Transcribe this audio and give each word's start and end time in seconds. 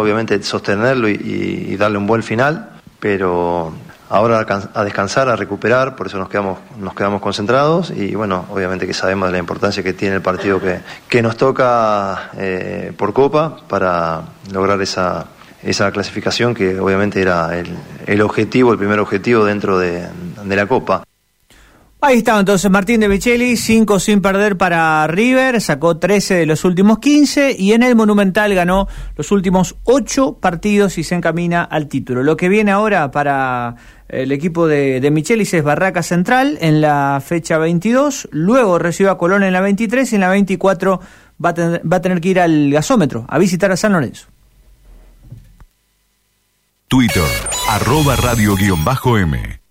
obviamente 0.00 0.42
sostenerlo 0.42 1.08
y, 1.08 1.76
darle 1.76 1.98
un 1.98 2.06
buen 2.06 2.22
final, 2.22 2.70
pero 3.00 3.72
ahora 4.08 4.46
a 4.74 4.84
descansar, 4.84 5.28
a 5.28 5.36
recuperar, 5.36 5.96
por 5.96 6.06
eso 6.06 6.18
nos 6.18 6.28
quedamos, 6.28 6.58
nos 6.78 6.94
quedamos 6.94 7.20
concentrados 7.20 7.90
y 7.90 8.14
bueno, 8.14 8.46
obviamente 8.50 8.86
que 8.86 8.94
sabemos 8.94 9.28
de 9.28 9.32
la 9.32 9.38
importancia 9.38 9.82
que 9.82 9.92
tiene 9.92 10.16
el 10.16 10.22
partido 10.22 10.60
que, 10.60 10.80
que 11.08 11.22
nos 11.22 11.36
toca 11.36 12.30
eh, 12.36 12.92
por 12.96 13.12
Copa 13.12 13.56
para 13.68 14.22
lograr 14.52 14.80
esa, 14.82 15.26
esa 15.62 15.90
clasificación 15.90 16.54
que 16.54 16.78
obviamente 16.78 17.20
era 17.20 17.58
el, 17.58 17.68
el 18.06 18.20
objetivo, 18.20 18.72
el 18.72 18.78
primer 18.78 19.00
objetivo 19.00 19.44
dentro 19.44 19.78
de, 19.78 20.06
de 20.44 20.56
la 20.56 20.66
Copa. 20.66 21.03
Ahí 22.06 22.18
estaba 22.18 22.38
entonces 22.38 22.70
Martín 22.70 23.00
de 23.00 23.08
Micheli, 23.08 23.56
5 23.56 23.98
sin 23.98 24.20
perder 24.20 24.58
para 24.58 25.06
River, 25.06 25.58
sacó 25.62 25.96
13 25.96 26.34
de 26.34 26.44
los 26.44 26.62
últimos 26.66 26.98
15 26.98 27.56
y 27.58 27.72
en 27.72 27.82
el 27.82 27.96
Monumental 27.96 28.54
ganó 28.54 28.88
los 29.16 29.32
últimos 29.32 29.76
8 29.84 30.36
partidos 30.38 30.98
y 30.98 31.02
se 31.02 31.14
encamina 31.14 31.64
al 31.64 31.88
título. 31.88 32.22
Lo 32.22 32.36
que 32.36 32.50
viene 32.50 32.72
ahora 32.72 33.10
para 33.10 33.76
el 34.10 34.32
equipo 34.32 34.66
de, 34.66 35.00
Michelis 35.10 35.54
es 35.54 35.64
Barraca 35.64 36.02
Central 36.02 36.58
en 36.60 36.82
la 36.82 37.22
fecha 37.24 37.56
22, 37.56 38.28
luego 38.32 38.78
recibe 38.78 39.08
a 39.08 39.14
Colón 39.14 39.42
en 39.42 39.54
la 39.54 39.62
23 39.62 40.12
y 40.12 40.16
en 40.16 40.20
la 40.20 40.28
24 40.28 41.00
va 41.42 41.48
a, 41.48 41.54
tener, 41.54 41.80
va 41.90 41.96
a 41.96 42.02
tener 42.02 42.20
que 42.20 42.28
ir 42.28 42.38
al 42.38 42.70
gasómetro 42.70 43.24
a 43.28 43.38
visitar 43.38 43.72
a 43.72 43.78
San 43.78 43.94
Lorenzo. 43.94 44.26
Twitter, 46.86 47.24
arroba 47.70 48.14
radio-m. 48.16 49.63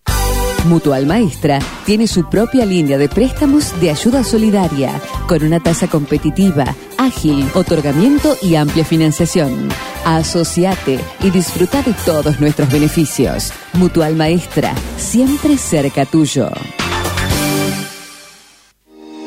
Mutual 0.65 1.05
Maestra 1.05 1.59
tiene 1.85 2.07
su 2.07 2.29
propia 2.29 2.65
línea 2.65 2.97
de 2.97 3.09
préstamos 3.09 3.79
de 3.81 3.89
ayuda 3.89 4.23
solidaria, 4.23 5.01
con 5.27 5.43
una 5.43 5.59
tasa 5.59 5.87
competitiva, 5.87 6.65
ágil, 6.97 7.45
otorgamiento 7.53 8.37
y 8.41 8.55
amplia 8.55 8.85
financiación. 8.85 9.69
Asociate 10.05 10.99
y 11.21 11.29
disfruta 11.29 11.81
de 11.81 11.93
todos 12.05 12.39
nuestros 12.39 12.71
beneficios. 12.71 13.51
Mutual 13.73 14.15
Maestra, 14.15 14.73
siempre 14.97 15.57
cerca 15.57 16.05
tuyo. 16.05 16.49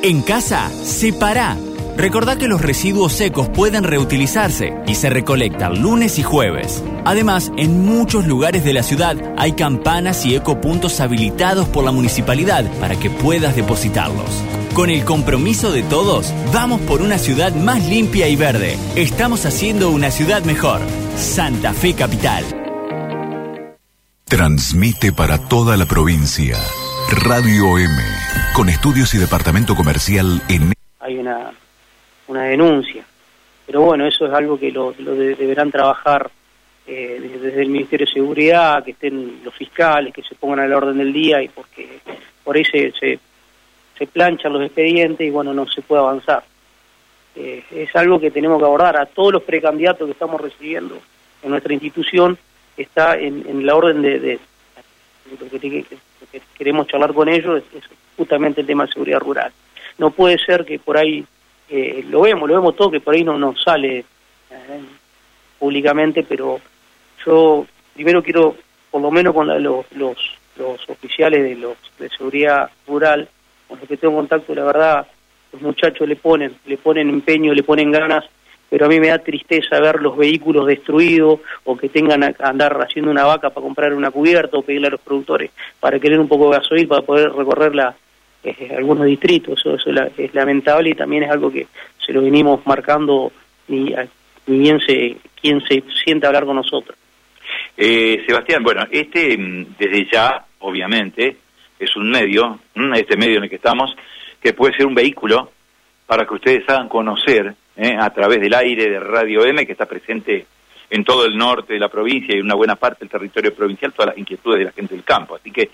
En 0.02 0.22
casa, 0.22 0.70
separa 0.84 1.56
Recordá 1.96 2.36
que 2.36 2.46
los 2.46 2.60
residuos 2.60 3.14
secos 3.14 3.48
pueden 3.48 3.82
reutilizarse 3.82 4.74
y 4.86 4.96
se 4.96 5.08
recolectan 5.08 5.80
lunes 5.80 6.18
y 6.18 6.22
jueves. 6.22 6.84
Además, 7.06 7.50
en 7.56 7.86
muchos 7.86 8.26
lugares 8.26 8.64
de 8.64 8.74
la 8.74 8.82
ciudad 8.82 9.16
hay 9.38 9.52
campanas 9.52 10.26
y 10.26 10.36
ecopuntos 10.36 11.00
habilitados 11.00 11.66
por 11.68 11.84
la 11.84 11.92
municipalidad 11.92 12.70
para 12.80 12.96
que 12.96 13.08
puedas 13.08 13.56
depositarlos. 13.56 14.44
Con 14.74 14.90
el 14.90 15.06
compromiso 15.06 15.72
de 15.72 15.82
todos, 15.84 16.34
vamos 16.52 16.82
por 16.82 17.00
una 17.00 17.16
ciudad 17.16 17.54
más 17.54 17.86
limpia 17.86 18.28
y 18.28 18.36
verde. 18.36 18.76
Estamos 18.94 19.46
haciendo 19.46 19.88
una 19.90 20.10
ciudad 20.10 20.44
mejor. 20.44 20.82
Santa 21.16 21.72
Fe 21.72 21.94
Capital. 21.94 22.44
Transmite 24.26 25.12
para 25.12 25.38
toda 25.38 25.78
la 25.78 25.86
provincia. 25.86 26.58
Radio 27.24 27.78
M, 27.78 28.02
con 28.54 28.68
estudios 28.68 29.14
y 29.14 29.18
departamento 29.18 29.74
comercial 29.74 30.42
en... 30.48 30.74
Hay 31.00 31.18
una 31.18 31.52
una 32.28 32.44
denuncia. 32.44 33.04
Pero 33.66 33.82
bueno, 33.82 34.06
eso 34.06 34.26
es 34.26 34.32
algo 34.32 34.58
que 34.58 34.70
lo, 34.70 34.92
deberán 34.92 35.70
trabajar 35.70 36.30
eh, 36.86 37.38
desde 37.42 37.62
el 37.62 37.68
Ministerio 37.68 38.06
de 38.06 38.12
Seguridad, 38.12 38.84
que 38.84 38.92
estén 38.92 39.40
los 39.44 39.54
fiscales, 39.54 40.14
que 40.14 40.22
se 40.22 40.36
pongan 40.36 40.60
al 40.60 40.72
orden 40.72 40.98
del 40.98 41.12
día 41.12 41.42
y 41.42 41.48
porque 41.48 41.98
por 42.44 42.56
ahí 42.56 42.64
se, 42.64 42.92
se, 42.92 43.18
planchan 44.06 44.52
los 44.52 44.62
expedientes 44.62 45.26
y 45.26 45.30
bueno, 45.30 45.52
no 45.52 45.66
se 45.66 45.82
puede 45.82 46.02
avanzar. 46.02 46.44
Eh, 47.34 47.64
es 47.72 47.94
algo 47.96 48.20
que 48.20 48.30
tenemos 48.30 48.58
que 48.58 48.64
abordar 48.64 48.96
a 48.96 49.06
todos 49.06 49.32
los 49.32 49.42
precandidatos 49.42 50.06
que 50.06 50.12
estamos 50.12 50.40
recibiendo 50.40 50.98
en 51.42 51.50
nuestra 51.50 51.72
institución, 51.72 52.38
está 52.76 53.18
en, 53.18 53.66
la 53.66 53.74
orden 53.74 54.02
de, 54.02 54.38
lo, 55.40 55.50
que, 55.50 55.84
queremos 56.56 56.86
charlar 56.86 57.12
con 57.12 57.28
ellos, 57.28 57.62
es 57.74 57.82
justamente 58.16 58.60
el 58.60 58.66
tema 58.66 58.86
de 58.86 58.92
seguridad 58.92 59.20
rural. 59.20 59.52
No 59.98 60.10
puede 60.10 60.38
ser 60.38 60.64
que 60.64 60.78
por 60.78 60.96
ahí 60.96 61.24
eh, 61.68 62.04
lo 62.08 62.22
vemos, 62.22 62.48
lo 62.48 62.54
vemos 62.54 62.76
todo 62.76 62.90
que 62.90 63.00
por 63.00 63.14
ahí 63.14 63.24
no 63.24 63.38
nos 63.38 63.62
sale 63.62 63.98
eh, 63.98 64.04
públicamente, 65.58 66.22
pero 66.22 66.60
yo 67.24 67.66
primero 67.94 68.22
quiero, 68.22 68.56
por 68.90 69.02
lo 69.02 69.10
menos 69.10 69.34
con 69.34 69.48
los, 69.62 69.84
los, 69.92 70.16
los 70.56 70.88
oficiales 70.88 71.42
de 71.42 71.56
los 71.56 71.76
de 71.98 72.08
seguridad 72.10 72.70
rural, 72.86 73.28
con 73.66 73.80
los 73.80 73.88
que 73.88 73.96
tengo 73.96 74.16
contacto, 74.16 74.54
la 74.54 74.64
verdad, 74.64 75.06
los 75.52 75.62
muchachos 75.62 76.06
le 76.08 76.16
ponen, 76.16 76.56
le 76.66 76.76
ponen 76.76 77.08
empeño, 77.08 77.52
le 77.52 77.62
ponen 77.62 77.90
ganas, 77.90 78.24
pero 78.68 78.86
a 78.86 78.88
mí 78.88 79.00
me 79.00 79.08
da 79.08 79.18
tristeza 79.18 79.80
ver 79.80 80.00
los 80.02 80.16
vehículos 80.16 80.66
destruidos 80.66 81.40
o 81.64 81.76
que 81.76 81.88
tengan 81.88 82.32
que 82.32 82.42
andar 82.44 82.76
haciendo 82.80 83.10
una 83.10 83.24
vaca 83.24 83.50
para 83.50 83.64
comprar 83.64 83.94
una 83.94 84.10
cubierta 84.10 84.56
o 84.56 84.62
pedirle 84.62 84.88
a 84.88 84.90
los 84.90 85.00
productores 85.00 85.50
para 85.80 85.98
querer 85.98 86.18
un 86.18 86.28
poco 86.28 86.50
de 86.50 86.58
gasoil 86.58 86.88
para 86.88 87.02
poder 87.02 87.32
recorrer 87.32 87.74
la, 87.74 87.94
algunos 88.76 89.06
distritos, 89.06 89.60
eso, 89.60 89.90
es 90.16 90.34
lamentable 90.34 90.90
y 90.90 90.94
también 90.94 91.24
es 91.24 91.30
algo 91.30 91.50
que 91.50 91.66
se 92.04 92.12
lo 92.12 92.22
venimos 92.22 92.66
marcando 92.66 93.32
ni, 93.68 93.94
ni 94.46 94.58
bien 94.58 94.80
se, 94.80 95.16
quien 95.40 95.60
se 95.62 95.82
siente 96.04 96.26
hablar 96.26 96.44
con 96.44 96.56
nosotros. 96.56 96.96
Eh, 97.76 98.24
Sebastián, 98.26 98.62
bueno, 98.62 98.86
este 98.90 99.36
mm, 99.36 99.76
desde 99.78 100.08
ya, 100.10 100.44
obviamente, 100.60 101.36
es 101.78 101.96
un 101.96 102.10
medio, 102.10 102.60
mm, 102.74 102.94
este 102.94 103.16
medio 103.16 103.38
en 103.38 103.44
el 103.44 103.50
que 103.50 103.56
estamos, 103.56 103.94
que 104.40 104.52
puede 104.52 104.76
ser 104.76 104.86
un 104.86 104.94
vehículo 104.94 105.50
para 106.06 106.26
que 106.26 106.34
ustedes 106.34 106.68
hagan 106.68 106.88
conocer 106.88 107.54
eh, 107.76 107.96
a 107.98 108.10
través 108.10 108.40
del 108.40 108.54
aire 108.54 108.90
de 108.90 109.00
Radio 109.00 109.44
M, 109.44 109.66
que 109.66 109.72
está 109.72 109.86
presente 109.86 110.46
en 110.90 111.04
todo 111.04 111.26
el 111.26 111.36
norte 111.36 111.74
de 111.74 111.80
la 111.80 111.88
provincia 111.88 112.34
y 112.34 112.38
en 112.38 112.44
una 112.44 112.54
buena 112.54 112.76
parte 112.76 113.00
del 113.00 113.10
territorio 113.10 113.54
provincial 113.54 113.92
todas 113.92 114.10
las 114.10 114.18
inquietudes 114.18 114.58
de 114.58 114.64
la 114.66 114.72
gente 114.72 114.94
del 114.94 115.04
campo. 115.04 115.36
Así 115.36 115.50
que 115.50 115.70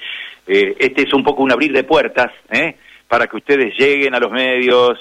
eh, 0.47 0.77
este 0.79 1.03
es 1.03 1.13
un 1.13 1.23
poco 1.23 1.43
un 1.43 1.53
abrir 1.53 1.73
de 1.73 1.85
puertas 1.85 2.33
¿eh? 2.51 2.77
para 3.09 3.27
que 3.27 3.37
ustedes 3.37 3.75
lleguen 3.79 4.15
a 4.15 4.21
los 4.21 4.31
medios, 4.31 4.99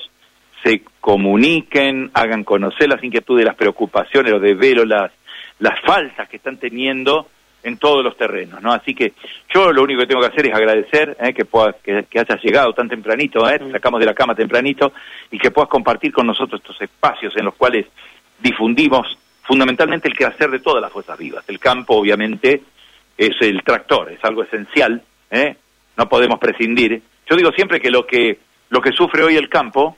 se 0.63 0.83
comuniquen, 0.99 2.11
hagan 2.13 2.43
conocer 2.43 2.89
las 2.89 3.03
inquietudes, 3.03 3.45
las 3.45 3.55
preocupaciones, 3.55 4.31
los 4.31 4.41
desvelos, 4.41 4.87
las, 4.87 5.11
las 5.59 5.79
falsas 5.81 6.27
que 6.29 6.37
están 6.37 6.57
teniendo 6.57 7.27
en 7.63 7.77
todos 7.77 8.03
los 8.03 8.17
terrenos, 8.17 8.61
¿no? 8.61 8.73
Así 8.73 8.95
que 8.95 9.13
yo 9.53 9.71
lo 9.71 9.83
único 9.83 10.01
que 10.01 10.07
tengo 10.07 10.21
que 10.21 10.27
hacer 10.27 10.47
es 10.47 10.53
agradecer 10.53 11.15
¿eh? 11.19 11.33
que, 11.33 11.45
puedas, 11.45 11.75
que, 11.83 12.05
que, 12.09 12.19
hayas 12.19 12.43
llegado 12.43 12.73
tan 12.73 12.89
tempranito, 12.89 13.47
¿eh? 13.47 13.59
sacamos 13.71 13.99
de 13.99 14.07
la 14.07 14.15
cama 14.15 14.33
tempranito, 14.33 14.91
y 15.29 15.37
que 15.37 15.51
puedas 15.51 15.69
compartir 15.69 16.11
con 16.11 16.25
nosotros 16.25 16.59
estos 16.59 16.81
espacios 16.81 17.33
en 17.37 17.45
los 17.45 17.55
cuales 17.55 17.85
difundimos 18.39 19.17
fundamentalmente 19.43 20.07
el 20.07 20.15
quehacer 20.15 20.49
de 20.49 20.59
todas 20.59 20.81
las 20.81 20.91
fuerzas 20.91 21.17
vivas. 21.17 21.43
El 21.47 21.59
campo, 21.59 21.95
obviamente, 21.95 22.61
es 23.17 23.35
el 23.41 23.63
tractor, 23.63 24.11
es 24.11 24.23
algo 24.23 24.43
esencial, 24.43 25.01
¿eh? 25.29 25.55
no 25.97 26.09
podemos 26.09 26.39
prescindir. 26.39 27.01
Yo 27.29 27.35
digo 27.35 27.51
siempre 27.51 27.79
que 27.79 27.91
lo 27.91 28.05
que 28.05 28.39
lo 28.69 28.81
que 28.81 28.91
sufre 28.93 29.23
hoy 29.23 29.35
el 29.35 29.49
campo, 29.49 29.97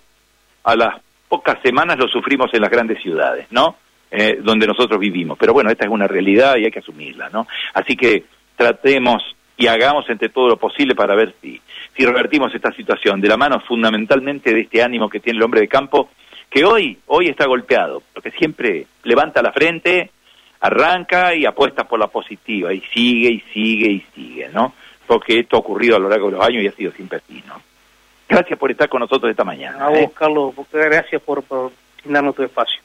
a 0.63 0.75
las 0.75 0.95
pocas 1.29 1.59
semanas 1.63 1.97
lo 1.97 2.07
sufrimos 2.07 2.51
en 2.53 2.61
las 2.61 2.71
grandes 2.71 3.01
ciudades, 3.01 3.47
¿no? 3.51 3.77
Eh, 4.09 4.39
donde 4.41 4.67
nosotros 4.67 4.99
vivimos. 4.99 5.37
Pero 5.39 5.53
bueno, 5.53 5.69
esta 5.69 5.85
es 5.85 5.91
una 5.91 6.07
realidad 6.07 6.57
y 6.57 6.65
hay 6.65 6.71
que 6.71 6.79
asumirla, 6.79 7.29
¿no? 7.29 7.47
Así 7.73 7.95
que 7.95 8.25
tratemos 8.55 9.23
y 9.57 9.67
hagamos 9.67 10.09
entre 10.09 10.29
todo 10.29 10.49
lo 10.49 10.57
posible 10.57 10.95
para 10.95 11.15
ver 11.15 11.35
si, 11.41 11.61
si 11.95 12.05
revertimos 12.05 12.53
esta 12.53 12.71
situación, 12.73 13.21
de 13.21 13.27
la 13.27 13.37
mano 13.37 13.59
fundamentalmente 13.61 14.53
de 14.53 14.61
este 14.61 14.81
ánimo 14.81 15.09
que 15.09 15.19
tiene 15.19 15.37
el 15.37 15.43
hombre 15.43 15.61
de 15.61 15.67
campo 15.67 16.09
que 16.53 16.63
hoy, 16.63 16.99
hoy 17.07 17.29
está 17.29 17.47
golpeado, 17.47 18.03
porque 18.13 18.29
siempre 18.29 18.85
levanta 19.03 19.41
la 19.41 19.51
frente, 19.51 20.11
arranca 20.59 21.33
y 21.33 21.45
apuesta 21.47 21.85
por 21.85 21.99
la 21.99 22.05
positiva, 22.05 22.71
y 22.71 22.81
sigue, 22.93 23.29
y 23.29 23.39
sigue, 23.51 23.91
y 23.91 24.05
sigue, 24.13 24.49
¿no? 24.49 24.75
Porque 25.07 25.39
esto 25.39 25.57
ha 25.57 25.61
ocurrido 25.61 25.95
a 25.95 25.99
lo 25.99 26.09
largo 26.09 26.27
de 26.27 26.37
los 26.37 26.45
años 26.45 26.63
y 26.63 26.67
ha 26.67 26.71
sido 26.71 26.91
siempre 26.91 27.17
así, 27.17 27.43
¿no? 27.47 27.59
Gracias 28.29 28.57
por 28.59 28.69
estar 28.69 28.87
con 28.87 28.99
nosotros 28.99 29.31
esta 29.31 29.43
mañana. 29.43 29.83
A 29.83 29.89
vos, 29.89 29.97
¿eh? 29.97 30.11
Carlos, 30.13 30.53
gracias 30.71 31.21
por, 31.23 31.41
por 31.41 31.71
darnos 32.05 32.35
tu 32.35 32.43
espacio. 32.43 32.81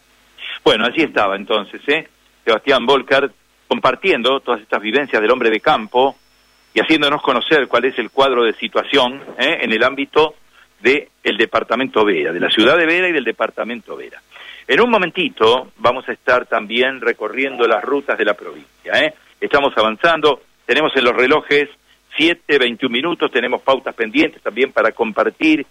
Bueno, 0.65 0.87
así 0.87 1.03
estaba 1.03 1.37
entonces, 1.37 1.83
¿eh? 1.89 2.09
Sebastián 2.45 2.87
Volcar 2.87 3.31
compartiendo 3.69 4.41
todas 4.41 4.63
estas 4.63 4.81
vivencias 4.81 5.21
del 5.21 5.31
hombre 5.31 5.51
de 5.51 5.61
campo 5.61 6.17
y 6.73 6.81
haciéndonos 6.81 7.21
conocer 7.21 7.69
cuál 7.69 7.85
es 7.85 7.99
el 7.99 8.11
cuadro 8.11 8.45
de 8.45 8.55
situación 8.55 9.23
¿eh? 9.39 9.59
en 9.61 9.73
el 9.73 9.85
ámbito 9.85 10.37
del 10.81 11.09
el 11.23 11.37
departamento 11.37 12.05
Vera, 12.05 12.33
de 12.33 12.41
la 12.41 12.51
ciudad 12.51 12.77
de 12.77 12.87
Vera 12.87 13.09
y 13.09 13.13
del 13.13 13.25
departamento 13.25 13.97
Vera. 13.97 14.21
En 14.67 14.81
un 14.81 14.91
momentito 14.91 15.73
vamos 15.79 16.09
a 16.09 16.13
estar 16.13 16.47
también 16.47 17.01
recorriendo 17.01 17.67
las 17.67 17.83
rutas 17.83 18.19
de 18.19 18.25
la 18.25 18.35
provincia. 18.35 18.93
¿eh? 19.03 19.15
Estamos 19.41 19.73
avanzando, 19.77 20.43
tenemos 20.67 20.95
en 20.95 21.05
los 21.05 21.17
relojes 21.17 21.69
7, 22.17 22.59
21 22.59 22.93
minutos, 22.93 23.31
tenemos 23.31 23.63
pautas 23.63 23.95
pendientes 23.95 24.43
también 24.43 24.73
para 24.73 24.93
compartir. 24.93 25.67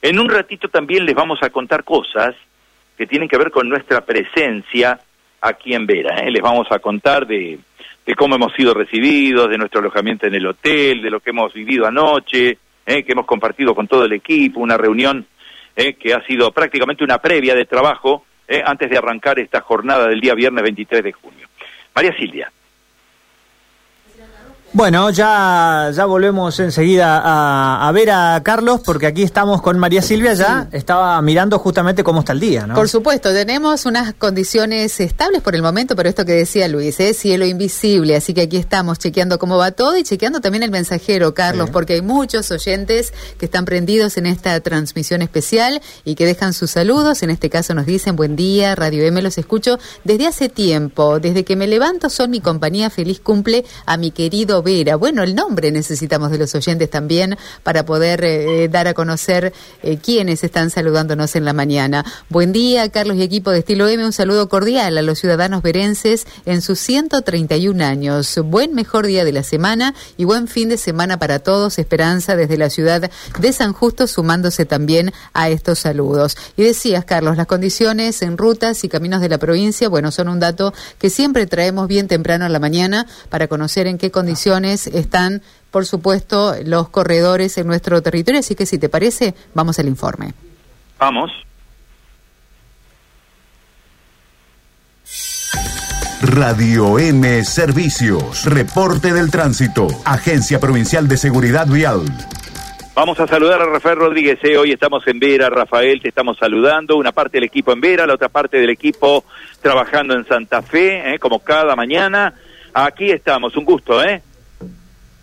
En 0.00 0.18
un 0.18 0.28
ratito 0.28 0.68
también 0.68 1.06
les 1.06 1.14
vamos 1.14 1.38
a 1.42 1.50
contar 1.50 1.84
cosas 1.84 2.34
que 2.96 3.06
tienen 3.06 3.28
que 3.28 3.38
ver 3.38 3.50
con 3.50 3.68
nuestra 3.68 4.02
presencia 4.02 5.00
aquí 5.40 5.74
en 5.74 5.86
Vera. 5.86 6.16
¿eh? 6.18 6.30
Les 6.30 6.42
vamos 6.42 6.66
a 6.70 6.78
contar 6.78 7.26
de, 7.26 7.58
de 8.04 8.14
cómo 8.14 8.34
hemos 8.34 8.52
sido 8.54 8.74
recibidos, 8.74 9.48
de 9.48 9.58
nuestro 9.58 9.80
alojamiento 9.80 10.26
en 10.26 10.34
el 10.34 10.46
hotel, 10.46 11.02
de 11.02 11.10
lo 11.10 11.20
que 11.20 11.30
hemos 11.30 11.52
vivido 11.52 11.86
anoche, 11.86 12.58
eh, 12.86 13.04
que 13.04 13.12
hemos 13.12 13.26
compartido 13.26 13.74
con 13.74 13.86
todo 13.86 14.04
el 14.04 14.12
equipo, 14.12 14.60
una 14.60 14.76
reunión 14.76 15.26
eh, 15.76 15.94
que 15.94 16.14
ha 16.14 16.24
sido 16.26 16.50
prácticamente 16.50 17.04
una 17.04 17.18
previa 17.18 17.54
de 17.54 17.64
trabajo 17.64 18.24
eh, 18.46 18.62
antes 18.64 18.90
de 18.90 18.98
arrancar 18.98 19.38
esta 19.38 19.60
jornada 19.60 20.08
del 20.08 20.20
día 20.20 20.34
viernes 20.34 20.62
23 20.62 21.04
de 21.04 21.12
junio. 21.12 21.48
María 21.94 22.14
Silvia. 22.16 22.52
Bueno, 24.74 25.10
ya, 25.10 25.90
ya 25.94 26.06
volvemos 26.06 26.58
enseguida 26.58 27.20
a, 27.86 27.92
ver 27.92 28.10
a 28.10 28.40
Carlos, 28.42 28.80
porque 28.82 29.06
aquí 29.06 29.22
estamos 29.22 29.60
con 29.60 29.78
María 29.78 30.00
Silvia, 30.00 30.32
ya. 30.32 30.66
Estaba 30.72 31.20
mirando 31.20 31.58
justamente 31.58 32.02
cómo 32.02 32.20
está 32.20 32.32
el 32.32 32.40
día, 32.40 32.66
¿no? 32.66 32.74
Por 32.74 32.88
supuesto, 32.88 33.34
tenemos 33.34 33.84
unas 33.84 34.14
condiciones 34.14 34.98
estables 34.98 35.42
por 35.42 35.54
el 35.54 35.60
momento, 35.60 35.94
pero 35.94 36.08
esto 36.08 36.24
que 36.24 36.32
decía 36.32 36.68
Luis, 36.68 37.00
es 37.00 37.10
¿eh? 37.10 37.14
cielo 37.14 37.44
invisible, 37.44 38.16
así 38.16 38.32
que 38.32 38.40
aquí 38.40 38.56
estamos 38.56 38.98
chequeando 38.98 39.38
cómo 39.38 39.58
va 39.58 39.72
todo 39.72 39.98
y 39.98 40.04
chequeando 40.04 40.40
también 40.40 40.62
el 40.62 40.70
mensajero, 40.70 41.34
Carlos, 41.34 41.68
porque 41.68 41.92
hay 41.92 42.02
muchos 42.02 42.50
oyentes 42.50 43.12
que 43.38 43.44
están 43.44 43.66
prendidos 43.66 44.16
en 44.16 44.24
esta 44.24 44.58
transmisión 44.60 45.20
especial 45.20 45.82
y 46.06 46.14
que 46.14 46.24
dejan 46.24 46.54
sus 46.54 46.70
saludos, 46.70 47.22
en 47.22 47.28
este 47.28 47.50
caso 47.50 47.74
nos 47.74 47.84
dicen, 47.84 48.16
buen 48.16 48.36
día, 48.36 48.74
Radio 48.74 49.04
M, 49.04 49.20
los 49.20 49.36
escucho 49.36 49.78
desde 50.04 50.26
hace 50.26 50.48
tiempo, 50.48 51.20
desde 51.20 51.44
que 51.44 51.56
me 51.56 51.66
levanto 51.66 52.08
son 52.08 52.30
mi 52.30 52.40
compañía, 52.40 52.88
feliz 52.88 53.20
cumple 53.20 53.66
a 53.84 53.98
mi 53.98 54.12
querido 54.12 54.61
Bueno, 54.62 55.24
el 55.24 55.34
nombre 55.34 55.72
necesitamos 55.72 56.30
de 56.30 56.38
los 56.38 56.54
oyentes 56.54 56.88
también 56.88 57.36
para 57.64 57.84
poder 57.84 58.22
eh, 58.22 58.68
dar 58.68 58.86
a 58.86 58.94
conocer 58.94 59.52
eh, 59.82 59.98
quiénes 59.98 60.44
están 60.44 60.70
saludándonos 60.70 61.34
en 61.34 61.44
la 61.44 61.52
mañana. 61.52 62.04
Buen 62.28 62.52
día, 62.52 62.88
Carlos 62.88 63.16
y 63.16 63.22
equipo 63.22 63.50
de 63.50 63.58
Estilo 63.58 63.88
M. 63.88 64.04
Un 64.04 64.12
saludo 64.12 64.48
cordial 64.48 64.96
a 64.96 65.02
los 65.02 65.18
ciudadanos 65.18 65.62
verenses 65.62 66.28
en 66.46 66.62
sus 66.62 66.78
131 66.78 67.84
años. 67.84 68.38
Buen 68.44 68.72
mejor 68.72 69.06
día 69.06 69.24
de 69.24 69.32
la 69.32 69.42
semana 69.42 69.94
y 70.16 70.26
buen 70.26 70.46
fin 70.46 70.68
de 70.68 70.78
semana 70.78 71.18
para 71.18 71.40
todos. 71.40 71.80
Esperanza 71.80 72.36
desde 72.36 72.56
la 72.56 72.70
ciudad 72.70 73.10
de 73.40 73.52
San 73.52 73.72
Justo 73.72 74.06
sumándose 74.06 74.64
también 74.64 75.12
a 75.32 75.48
estos 75.48 75.80
saludos. 75.80 76.36
Y 76.56 76.62
decías, 76.62 77.04
Carlos, 77.04 77.36
las 77.36 77.48
condiciones 77.48 78.22
en 78.22 78.38
rutas 78.38 78.84
y 78.84 78.88
caminos 78.88 79.20
de 79.22 79.28
la 79.28 79.38
provincia, 79.38 79.88
bueno, 79.88 80.12
son 80.12 80.28
un 80.28 80.38
dato 80.38 80.72
que 81.00 81.10
siempre 81.10 81.46
traemos 81.46 81.88
bien 81.88 82.06
temprano 82.06 82.46
en 82.46 82.52
la 82.52 82.60
mañana 82.60 83.08
para 83.28 83.48
conocer 83.48 83.88
en 83.88 83.98
qué 83.98 84.12
condiciones 84.12 84.51
están, 84.60 85.42
por 85.70 85.86
supuesto, 85.86 86.54
los 86.64 86.88
corredores 86.88 87.56
en 87.58 87.66
nuestro 87.66 88.02
territorio. 88.02 88.40
Así 88.40 88.54
que 88.54 88.66
si 88.66 88.78
te 88.78 88.88
parece, 88.88 89.34
vamos 89.54 89.78
al 89.78 89.88
informe. 89.88 90.34
Vamos. 90.98 91.30
Radio 96.22 97.00
M 97.00 97.44
Servicios, 97.44 98.44
Reporte 98.44 99.12
del 99.12 99.30
Tránsito, 99.30 99.88
Agencia 100.04 100.60
Provincial 100.60 101.08
de 101.08 101.16
Seguridad 101.16 101.66
Vial. 101.66 102.04
Vamos 102.94 103.18
a 103.18 103.26
saludar 103.26 103.60
a 103.62 103.66
Rafael 103.66 103.96
Rodríguez. 103.96 104.38
Eh. 104.42 104.56
Hoy 104.56 104.70
estamos 104.70 105.06
en 105.08 105.18
Vera, 105.18 105.48
Rafael, 105.48 106.00
te 106.00 106.10
estamos 106.10 106.36
saludando. 106.38 106.96
Una 106.96 107.10
parte 107.10 107.38
del 107.38 107.44
equipo 107.44 107.72
en 107.72 107.80
Vera, 107.80 108.06
la 108.06 108.14
otra 108.14 108.28
parte 108.28 108.58
del 108.58 108.70
equipo 108.70 109.24
trabajando 109.60 110.14
en 110.14 110.26
Santa 110.26 110.62
Fe, 110.62 111.14
eh, 111.14 111.18
como 111.18 111.40
cada 111.40 111.74
mañana. 111.74 112.34
Aquí 112.74 113.10
estamos, 113.10 113.56
un 113.56 113.64
gusto, 113.64 114.02
¿eh? 114.04 114.22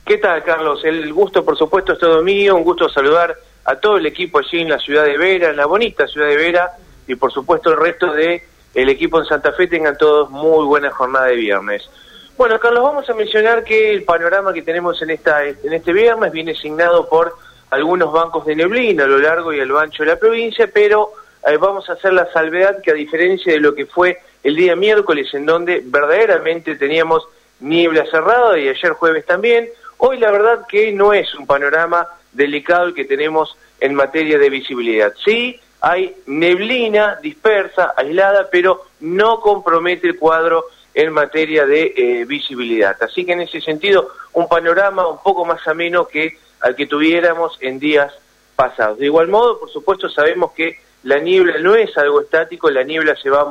¿Qué 0.10 0.18
tal, 0.18 0.44
Carlos? 0.44 0.84
El 0.86 1.14
gusto, 1.14 1.46
por 1.46 1.56
supuesto, 1.56 1.94
es 1.94 2.00
todo 2.00 2.24
mío. 2.24 2.56
Un 2.56 2.64
gusto 2.64 2.90
saludar 2.90 3.38
a 3.64 3.76
todo 3.76 3.98
el 3.98 4.08
equipo 4.08 4.40
allí 4.40 4.62
en 4.62 4.70
la 4.70 4.80
ciudad 4.80 5.06
de 5.06 5.20
Vera, 5.20 5.52
en 5.52 5.56
la 5.56 5.68
bonita 5.68 6.08
ciudad 6.08 6.28
de 6.28 6.36
Vera, 6.36 6.72
y 7.06 7.14
por 7.14 7.32
supuesto 7.32 7.70
el 7.70 7.78
resto 7.78 8.12
de 8.12 8.42
el 8.74 8.90
equipo 8.90 9.20
en 9.20 9.26
Santa 9.26 9.52
Fe 9.52 9.68
tengan 9.68 9.96
todos 10.00 10.32
muy 10.32 10.66
buena 10.66 10.90
jornada 10.90 11.28
de 11.28 11.36
viernes. 11.36 11.88
Bueno, 12.36 12.60
Carlos, 12.60 12.82
vamos 12.82 13.08
a 13.08 13.14
mencionar 13.14 13.64
que 13.64 13.94
el 13.94 14.04
panorama 14.04 14.52
que 14.52 14.64
tenemos 14.64 15.00
en 15.04 15.12
esta 15.12 15.46
en 15.46 15.74
este 15.74 15.94
viernes 15.94 16.32
viene 16.32 16.54
asignado 16.54 17.08
por 17.08 17.36
algunos 17.70 18.12
bancos 18.12 18.48
de 18.48 18.56
neblina 18.56 19.04
a 19.04 19.08
lo 19.08 19.20
largo 19.20 19.54
y 19.54 19.60
a 19.60 19.66
lo 19.66 19.78
ancho 19.78 20.02
de 20.02 20.10
la 20.10 20.16
provincia, 20.16 20.72
pero 20.74 21.12
eh, 21.48 21.56
vamos 21.58 21.88
a 21.88 21.94
hacer 21.94 22.14
la 22.14 22.26
salvedad 22.32 22.82
que 22.82 22.90
a 22.90 22.96
diferencia 22.96 23.54
de 23.54 23.60
lo 23.60 23.76
que 23.76 23.86
fue 23.86 24.18
el 24.44 24.56
día 24.56 24.76
miércoles, 24.76 25.32
en 25.36 25.46
donde 25.46 25.84
verdaderamente 25.86 26.78
teníamos 26.78 27.28
niebla 27.60 28.08
cerrada 28.10 28.58
y 28.58 28.70
ayer 28.70 28.94
jueves 28.94 29.24
también, 29.28 29.70
Hoy 30.02 30.18
la 30.18 30.32
verdad 30.32 30.66
que 30.66 30.94
no 30.94 31.12
es 31.12 31.36
un 31.36 31.46
panorama 31.46 32.08
delicado 32.32 32.86
el 32.86 32.94
que 32.94 33.04
tenemos 33.04 33.58
en 33.82 33.94
materia 33.94 34.40
de 34.40 34.50
visibilidad. 34.50 35.14
Sí, 35.26 35.60
hay 35.82 36.16
neblina 36.26 37.18
dispersa, 37.22 37.94
aislada, 37.98 38.48
pero 38.50 38.86
no 39.02 39.42
compromete 39.42 40.08
el 40.08 40.18
cuadro 40.18 40.68
en 40.94 41.12
materia 41.12 41.66
de 41.66 41.94
eh, 41.98 42.26
visibilidad. 42.26 42.96
Así 43.04 43.26
que 43.26 43.34
en 43.34 43.42
ese 43.42 43.60
sentido, 43.60 44.10
un 44.32 44.48
panorama 44.48 45.06
un 45.06 45.22
poco 45.22 45.44
más 45.44 45.68
ameno 45.68 46.08
que 46.08 46.38
al 46.62 46.78
que 46.78 46.88
tuviéramos 46.88 47.58
en 47.60 47.78
días 47.78 48.14
pasados. 48.56 49.00
De 49.00 49.06
igual 49.06 49.28
modo, 49.28 49.60
por 49.60 49.70
supuesto, 49.70 50.08
sabemos 50.08 50.54
que 50.54 50.80
la 51.04 51.20
niebla 51.20 51.58
no 51.60 51.76
es 51.76 51.98
algo 51.98 52.22
estático, 52.22 52.70
la 52.70 52.84
niebla 52.84 53.18
se 53.18 53.30
va, 53.30 53.46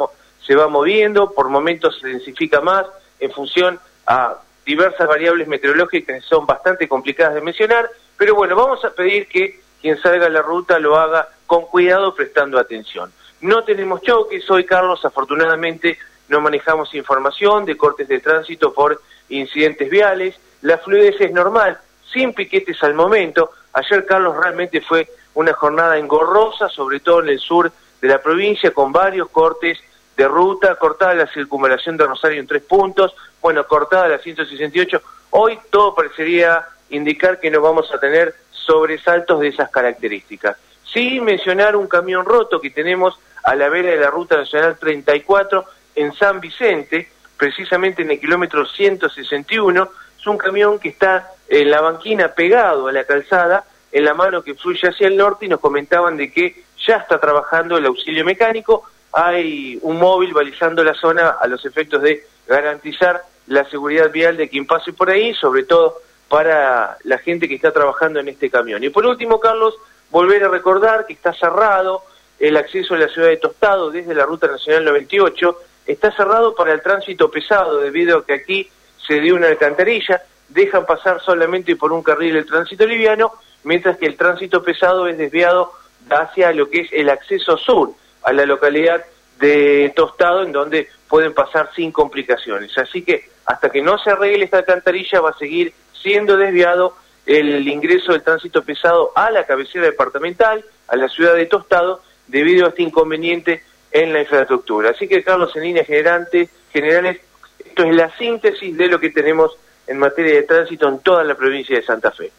se 0.47 0.55
va 0.55 0.67
moviendo, 0.69 1.35
por 1.35 1.51
momentos 1.51 1.99
se 2.01 2.09
densifica 2.09 2.63
más 2.63 2.87
en 3.21 3.31
función 3.33 3.79
a 4.07 4.39
diversas 4.69 5.09
variables 5.09 5.49
meteorológicas 5.49 6.23
son 6.25 6.45
bastante 6.45 6.87
complicadas 6.87 7.35
de 7.35 7.41
mencionar, 7.41 7.89
pero 8.19 8.35
bueno, 8.35 8.55
vamos 8.55 8.85
a 8.85 8.91
pedir 8.91 9.27
que 9.27 9.61
quien 9.81 9.99
salga 9.99 10.27
a 10.27 10.29
la 10.29 10.43
ruta 10.43 10.79
lo 10.79 10.99
haga 10.99 11.27
con 11.47 11.63
cuidado, 11.65 12.15
prestando 12.15 12.59
atención. 12.59 13.11
No 13.41 13.65
tenemos 13.65 14.03
choques, 14.03 14.49
hoy 14.51 14.65
Carlos, 14.65 15.03
afortunadamente 15.07 15.97
no 16.29 16.43
manejamos 16.43 16.95
información 16.95 17.65
de 17.65 17.79
cortes 17.79 18.09
de 18.09 18.21
tránsito 18.21 18.75
por 18.75 19.01
incidentes 19.31 19.89
viales, 19.89 20.39
la 20.61 20.77
fluidez 20.77 21.19
es 21.19 21.33
normal, 21.33 21.79
sin 22.13 22.35
piquetes 22.35 22.83
al 22.83 22.93
momento. 22.93 23.53
Ayer, 23.73 24.05
Carlos, 24.05 24.37
realmente 24.37 24.83
fue 24.83 25.09
una 25.33 25.55
jornada 25.55 25.97
engorrosa, 25.97 26.69
sobre 26.69 27.01
todo 27.01 27.23
en 27.23 27.31
el 27.31 27.39
sur 27.39 27.73
de 28.03 28.09
la 28.09 28.21
provincia, 28.21 28.71
con 28.73 28.93
varios 28.93 29.31
cortes 29.31 29.79
de 30.19 30.27
ruta, 30.27 30.75
cortada 30.75 31.15
la 31.15 31.29
circunvalación 31.29 31.97
de 31.97 32.05
Rosario 32.05 32.41
en 32.41 32.47
tres 32.49 32.65
puntos, 32.65 33.15
bueno, 33.41 33.65
cortada 33.69 34.09
la 34.09 34.19
168. 34.19 35.01
Hoy 35.31 35.57
todo 35.71 35.95
parecería 35.95 36.67
indicar 36.91 37.39
que 37.39 37.53
no 37.53 37.61
vamos 37.61 37.95
a 37.95 38.01
tener 38.01 38.35
sobresaltos 38.51 39.39
de 39.39 39.49
esas 39.49 39.71
características. 39.71 40.57
Sí 40.93 41.21
mencionar 41.21 41.77
un 41.77 41.87
camión 41.87 42.25
roto 42.25 42.61
que 42.61 42.71
tenemos 42.71 43.17
a 43.45 43.55
la 43.55 43.69
vera 43.69 43.91
de 43.91 43.99
la 43.99 44.11
Ruta 44.11 44.37
Nacional 44.37 44.77
34 44.77 45.65
en 45.95 46.13
San 46.15 46.41
Vicente, 46.41 47.09
precisamente 47.37 48.03
en 48.03 48.11
el 48.11 48.19
kilómetro 48.19 48.67
161. 48.67 49.89
Es 50.19 50.27
un 50.27 50.37
camión 50.37 50.81
que 50.81 50.89
está 50.89 51.31
en 51.49 51.71
la 51.71 51.81
banquina 51.81 52.35
pegado 52.35 52.89
a 52.89 52.93
la 52.93 53.05
calzada, 53.05 53.65
en 53.93 54.05
la 54.05 54.15
mano 54.15 54.43
que 54.43 54.57
fluye 54.57 54.89
hacia 54.89 55.07
el 55.07 55.17
norte 55.17 55.47
y 55.47 55.49
nos 55.49 55.61
comentaban 55.61 56.17
de 56.17 56.33
que 56.33 56.65
ya 56.85 56.97
está 56.97 57.21
trabajando 57.21 57.77
el 57.77 57.87
auxilio 57.87 58.25
mecánico 58.25 58.83
hay 59.13 59.79
un 59.83 59.99
móvil 59.99 60.33
balizando 60.33 60.85
la 60.85 60.95
zona 60.95 61.31
a 61.41 61.47
los 61.47 61.65
efectos 61.65 62.03
de 62.03 62.27
garantizar 62.47 63.23
la 63.47 63.69
seguridad 63.69 64.11
vial 64.11 64.37
de 64.37 64.49
quien 64.49 64.67
pase 64.67 64.93
por 64.93 65.11
ahí, 65.11 65.35
sobre 65.35 65.65
todo 65.65 65.97
para 66.29 66.99
la 67.05 67.19
gente 67.19 67.49
que 67.49 67.55
está 67.55 67.73
trabajando 67.73 68.21
en 68.21 68.29
este 68.29 68.51
camión. 68.51 68.85
Y 68.85 68.91
por 68.91 69.07
último, 69.07 69.41
Carlos, 69.41 69.75
volver 70.11 70.45
a 70.45 70.49
recordar 70.49 71.07
que 71.07 71.15
está 71.15 71.33
cerrado 71.33 72.03
el 72.39 72.57
acceso 72.57 72.95
a 72.95 72.99
la 72.99 73.09
ciudad 73.09 73.29
de 73.29 73.39
Tostado 73.39 73.91
desde 73.91 74.15
la 74.15 74.25
Ruta 74.25 74.47
Nacional 74.47 74.85
98, 74.85 75.59
está 75.87 76.13
cerrado 76.13 76.55
para 76.55 76.73
el 76.73 76.83
tránsito 76.83 77.31
pesado 77.31 77.81
debido 77.81 78.19
a 78.19 78.27
que 78.27 78.35
aquí 78.35 78.71
se 79.07 79.21
dio 79.21 79.35
una 79.35 79.49
alcantarilla, 79.49 80.23
dejan 80.49 80.87
pasar 80.87 81.21
solamente 81.23 81.75
por 81.77 81.93
un 81.93 82.03
carril 82.03 82.37
el 82.37 82.47
tránsito 82.47 82.87
liviano, 82.87 83.33
mientras 83.65 83.97
que 83.97 84.07
el 84.07 84.17
tránsito 84.17 84.63
pesado 84.63 85.09
es 85.09 85.17
desviado 85.19 85.73
hacia 86.11 86.53
lo 86.53 86.69
que 86.71 86.83
es 86.83 86.89
el 86.93 87.09
acceso 87.09 87.57
sur 87.57 87.95
a 88.23 88.33
la 88.33 88.47
localidad 88.47 89.05
de 89.39 89.93
Tostado, 89.95 90.43
en 90.43 90.53
donde 90.53 90.89
pueden 91.09 91.33
pasar 91.33 91.71
sin 91.75 91.93
complicaciones. 91.93 92.77
Así 92.77 93.03
que 93.03 93.29
hasta 93.47 93.71
que 93.71 93.83
no 93.83 93.99
se 93.99 94.11
arregle 94.11 94.45
esta 94.45 94.59
alcantarilla 94.59 95.21
va 95.21 95.31
a 95.31 95.39
seguir 95.39 95.73
siendo 95.93 96.37
desviado 96.37 96.95
el 97.27 97.67
ingreso 97.69 98.13
del 98.13 98.23
tránsito 98.23 98.63
pesado 98.63 99.13
a 99.15 99.31
la 99.31 99.45
cabecera 99.45 99.85
departamental, 99.85 100.65
a 100.87 100.97
la 100.97 101.09
ciudad 101.09 101.35
de 101.35 101.47
Tostado, 101.47 102.01
debido 102.27 102.67
a 102.67 102.69
este 102.71 102.83
inconveniente 102.83 103.63
en 103.91 104.13
la 104.13 104.21
infraestructura. 104.21 104.91
Así 104.91 105.09
que, 105.09 105.23
Carlos, 105.23 105.55
en 105.57 105.63
líneas 105.63 105.87
generales, 105.87 106.51
generales, 106.73 107.21
esto 107.59 107.85
es 107.85 107.95
la 107.95 108.17
síntesis 108.17 108.77
de 108.77 108.87
lo 108.87 108.99
que 108.99 109.11
tenemos 109.11 109.57
en 109.87 109.99
materia 109.99 110.35
de 110.35 110.43
tránsito 110.43 110.89
en 110.89 111.01
toda 111.01 111.25
la 111.25 111.35
provincia 111.35 111.77
de 111.77 111.83
Santa 111.83 112.11
Fe. 112.11 112.31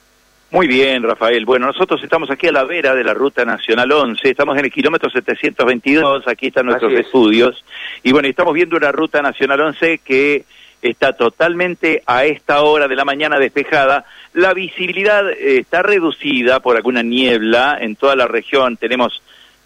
Muy 0.52 0.66
bien, 0.66 1.04
Rafael. 1.04 1.46
Bueno, 1.46 1.68
nosotros 1.68 2.04
estamos 2.04 2.32
aquí 2.32 2.48
a 2.48 2.52
la 2.52 2.64
vera 2.64 2.96
de 2.96 3.04
la 3.04 3.14
Ruta 3.14 3.46
Nacional 3.46 3.92
11, 3.92 4.28
estamos 4.28 4.58
en 4.58 4.66
el 4.66 4.72
kilómetro 4.72 5.08
722, 5.08 6.28
aquí 6.28 6.48
están 6.48 6.66
nuestros 6.66 6.92
estudios, 6.94 7.64
y 8.02 8.12
bueno, 8.12 8.28
estamos 8.28 8.56
viendo 8.56 8.76
una 8.76 8.92
Ruta 8.92 9.22
Nacional 9.22 9.62
11 9.62 10.00
que 10.00 10.46
está 10.82 11.14
totalmente 11.14 12.02
a 12.08 12.26
esta 12.26 12.64
hora 12.64 12.88
de 12.88 12.96
la 12.96 13.06
mañana 13.06 13.38
despejada. 13.38 14.06
La 14.34 14.56
visibilidad 14.56 15.30
eh, 15.30 15.60
está 15.60 15.84
reducida 15.84 16.62
por 16.62 16.76
alguna 16.76 17.04
niebla 17.04 17.78
en 17.80 17.96
toda 17.96 18.16
la 18.16 18.26
región, 18.26 18.76
tenemos 18.78 19.22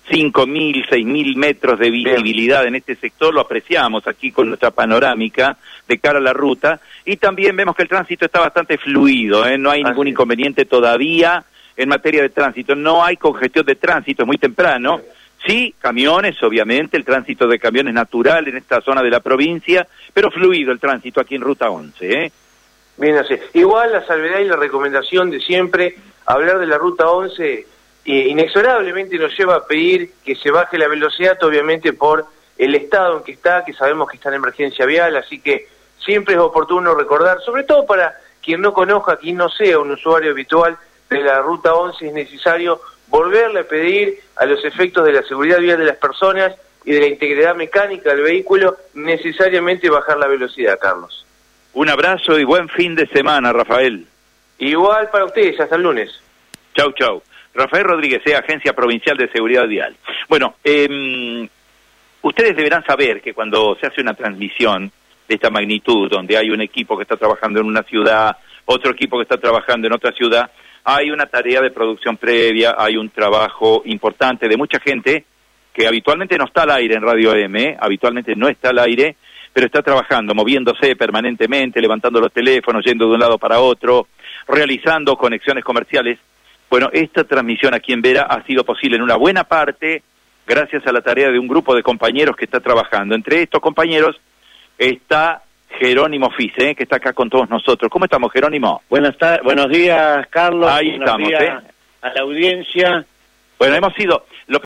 5.000, 0.10 0.86
6.000 0.90 1.36
metros 1.38 1.80
de 1.80 1.92
visibilidad 1.92 2.68
en 2.68 2.76
este 2.76 2.96
sector, 2.96 3.34
lo 3.34 3.40
apreciamos 3.40 4.06
aquí 4.06 4.34
con 4.34 4.50
nuestra 4.50 4.72
panorámica 4.72 5.58
de 5.88 5.98
cara 5.98 6.20
a 6.20 6.22
la 6.22 6.34
ruta, 6.34 6.82
y 7.06 7.18
también 7.18 7.56
vemos 7.56 7.76
que 7.76 7.84
el 7.84 7.90
tránsito 7.90 8.26
está 8.26 8.40
bastante 8.40 8.78
fluido, 8.78 9.46
¿eh? 9.46 9.58
no 9.58 9.72
hay 9.72 9.84
ningún 9.84 10.08
inconveniente 10.08 10.66
todavía 10.66 11.44
en 11.76 11.90
materia 11.90 12.22
de 12.22 12.30
tránsito, 12.30 12.76
no 12.76 13.04
hay 13.04 13.18
congestión 13.18 13.66
de 13.66 13.76
tránsito, 13.76 14.24
es 14.24 14.28
muy 14.28 14.38
temprano, 14.38 15.02
Sí, 15.46 15.76
camiones, 15.78 16.42
obviamente, 16.42 16.96
el 16.96 17.04
tránsito 17.04 17.48
de 17.48 17.60
camiones 17.60 17.94
natural 17.94 18.48
en 18.48 18.56
esta 18.56 18.80
zona 18.80 19.02
de 19.04 19.10
la 19.10 19.20
provincia, 19.20 19.86
pero 20.14 20.32
fluido 20.32 20.72
el 20.72 20.80
tránsito 20.80 21.20
aquí 21.20 21.36
en 21.36 21.42
Ruta 21.42 21.70
11. 21.70 22.14
¿eh? 22.14 22.32
Bien, 22.96 23.18
así. 23.18 23.36
Igual 23.54 23.92
la 23.92 24.06
salvedad 24.06 24.40
y 24.40 24.46
la 24.46 24.56
recomendación 24.56 25.30
de 25.30 25.42
siempre, 25.42 25.98
hablar 26.26 26.60
de 26.60 26.68
la 26.68 26.78
Ruta 26.78 27.10
11 27.10 27.68
eh, 28.06 28.28
inexorablemente 28.28 29.18
nos 29.18 29.38
lleva 29.38 29.56
a 29.56 29.66
pedir 29.66 30.12
que 30.24 30.36
se 30.36 30.52
baje 30.52 30.78
la 30.78 30.88
velocidad, 30.88 31.42
obviamente 31.44 31.92
por 31.94 32.26
el 32.58 32.76
estado 32.76 33.18
en 33.18 33.24
que 33.24 33.34
está, 33.34 33.66
que 33.66 33.74
sabemos 33.74 34.10
que 34.10 34.18
está 34.18 34.30
en 34.30 34.36
emergencia 34.36 34.86
vial, 34.86 35.16
así 35.18 35.40
que 35.40 35.68
siempre 36.00 36.36
es 36.36 36.40
oportuno 36.40 36.96
recordar, 36.96 37.42
sobre 37.42 37.64
todo 37.64 37.86
para 37.86 38.18
quien 38.42 38.62
no 38.62 38.74
conozca, 38.74 39.18
quien 39.18 39.38
no 39.38 39.50
sea 39.50 39.80
un 39.80 39.92
usuario 39.92 40.32
habitual 40.32 40.78
de 41.10 41.22
la 41.22 41.40
Ruta 41.42 41.74
11, 41.74 42.08
es 42.08 42.14
necesario 42.14 42.82
volverle 43.08 43.62
a 43.62 43.68
pedir 43.68 44.20
a 44.36 44.46
los 44.46 44.64
efectos 44.66 45.06
de 45.06 45.14
la 45.14 45.24
seguridad 45.24 45.60
vial 45.60 45.78
de 45.78 45.86
las 45.86 45.98
personas 45.98 46.54
y 46.84 46.92
de 46.92 47.00
la 47.00 47.08
integridad 47.08 47.56
mecánica 47.56 48.10
del 48.10 48.24
vehículo, 48.24 48.78
necesariamente 48.94 49.90
bajar 49.90 50.18
la 50.18 50.28
velocidad, 50.28 50.78
Carlos. 50.80 51.26
Un 51.74 51.90
abrazo 51.90 52.38
y 52.38 52.44
buen 52.44 52.70
fin 52.70 52.96
de 52.96 53.08
semana, 53.08 53.54
Rafael. 53.54 54.06
Igual 54.60 55.10
para 55.10 55.26
ustedes, 55.26 55.60
hasta 55.60 55.76
el 55.76 55.84
lunes. 55.84 56.12
Chau, 56.76 56.92
chau. 56.94 57.22
Rafael 57.54 57.84
Rodríguez, 57.84 58.22
eh, 58.26 58.36
Agencia 58.36 58.74
Provincial 58.74 59.16
de 59.18 59.30
Seguridad 59.30 59.68
Vial. 59.68 59.96
Bueno, 60.28 60.56
eh, 60.64 61.48
ustedes 62.22 62.56
deberán 62.56 62.84
saber 62.86 63.22
que 63.22 63.34
cuando 63.34 63.76
se 63.80 63.88
hace 63.88 64.02
una 64.02 64.16
transmisión 64.16 64.92
de 65.28 65.36
esta 65.36 65.50
magnitud, 65.50 66.10
donde 66.10 66.38
hay 66.38 66.50
un 66.50 66.62
equipo 66.62 66.98
que 66.98 67.04
está 67.04 67.16
trabajando 67.16 67.60
en 67.60 67.68
una 67.68 67.84
ciudad, 67.84 68.38
otro 68.66 68.92
equipo 68.92 69.18
que 69.18 69.24
está 69.24 69.38
trabajando 69.38 69.88
en 69.88 69.94
otra 69.94 70.12
ciudad, 70.12 70.50
hay 70.84 71.12
una 71.12 71.26
tarea 71.26 71.62
de 71.62 71.72
producción 71.72 72.18
previa, 72.18 72.76
hay 72.78 72.98
un 72.98 73.10
trabajo 73.10 73.82
importante 73.86 74.48
de 74.48 74.58
mucha 74.58 74.80
gente 74.80 75.26
que 75.74 75.88
habitualmente 75.88 76.38
no 76.38 76.46
está 76.46 76.64
al 76.64 76.72
aire 76.72 76.96
en 76.96 77.02
Radio 77.02 77.34
M, 77.34 77.78
habitualmente 77.80 78.36
no 78.36 78.48
está 78.48 78.70
al 78.70 78.80
aire, 78.80 79.16
pero 79.52 79.66
está 79.66 79.82
trabajando, 79.82 80.36
moviéndose 80.36 80.96
permanentemente, 80.96 81.82
levantando 81.82 82.20
los 82.20 82.32
teléfonos, 82.32 82.84
yendo 82.86 83.08
de 83.08 83.14
un 83.14 83.20
lado 83.20 83.38
para 83.38 83.60
otro, 83.60 84.08
realizando 84.48 85.16
conexiones 85.16 85.64
comerciales. 85.64 86.20
Bueno, 86.70 86.90
esta 86.92 87.24
transmisión 87.24 87.74
aquí 87.74 87.94
en 87.94 88.02
Vera 88.02 88.24
ha 88.24 88.44
sido 88.46 88.64
posible 88.64 88.98
en 88.98 89.04
una 89.04 89.16
buena 89.16 89.44
parte 89.44 90.04
gracias 90.46 90.86
a 90.86 90.92
la 90.92 91.02
tarea 91.02 91.30
de 91.30 91.40
un 91.40 91.48
grupo 91.48 91.76
de 91.76 91.84
compañeros 91.84 92.36
que 92.36 92.46
está 92.46 92.60
trabajando. 92.60 93.16
Entre 93.16 93.44
estos 93.44 93.62
compañeros 93.62 94.20
está 94.78 95.42
Jerónimo 95.80 96.30
Fise, 96.32 96.70
¿eh? 96.70 96.76
que 96.76 96.84
está 96.84 96.98
acá 96.98 97.14
con 97.14 97.30
todos 97.30 97.50
nosotros. 97.50 97.90
¿Cómo 97.90 98.06
estamos, 98.06 98.32
Jerónimo? 98.32 98.82
Buenas 98.90 99.18
tardes, 99.18 99.44
buenos 99.44 99.70
días, 99.70 100.28
Carlos. 100.30 100.70
Ahí 100.72 100.90
buenos 100.90 101.08
estamos, 101.08 101.28
días 101.28 101.44
¿eh? 101.44 101.72
A 102.02 102.14
la 102.14 102.22
audiencia. 102.22 103.06
Bueno, 103.58 103.76
hemos 103.76 103.94
sido, 103.96 104.26
lo 104.48 104.60